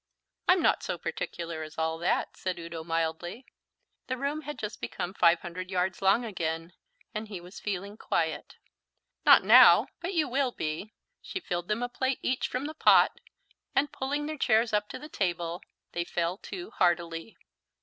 "I'm 0.47 0.63
not 0.63 0.81
so 0.81 0.97
particular 0.97 1.61
as 1.61 1.77
all 1.77 1.99
that," 1.99 2.35
said 2.35 2.57
Udo 2.57 2.83
mildly. 2.83 3.45
The 4.07 4.17
room 4.17 4.41
had 4.41 4.57
just 4.57 4.81
become 4.81 5.13
five 5.13 5.41
hundred 5.41 5.69
yards 5.69 6.01
long 6.01 6.25
again, 6.25 6.73
and 7.13 7.27
he 7.27 7.39
was 7.39 7.59
feeling 7.59 7.97
quiet. 7.97 8.55
"Not 9.27 9.43
now, 9.43 9.89
but 9.99 10.15
you 10.15 10.27
will 10.27 10.53
be." 10.53 10.95
She 11.21 11.39
filled 11.39 11.67
them 11.67 11.83
a 11.83 11.87
plate 11.87 12.17
each 12.23 12.47
from 12.47 12.65
the 12.65 12.73
pot; 12.73 13.19
and 13.75 13.91
pulling 13.93 14.25
their 14.25 14.39
chairs 14.39 14.73
up 14.73 14.89
to 14.89 14.97
the 14.97 15.07
table, 15.07 15.61
they 15.91 16.03
fell 16.03 16.35
to 16.49 16.71
heartily. 16.71 17.37